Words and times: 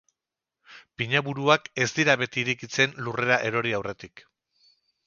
Pinaburuak 1.01 1.69
ez 1.85 1.89
dira 1.99 2.17
beti 2.23 2.43
irekitzen 2.47 2.99
lurrera 3.05 3.39
erori 3.53 3.79
aurretik. 3.83 4.27